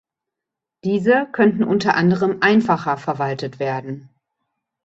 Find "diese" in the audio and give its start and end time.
0.83-1.27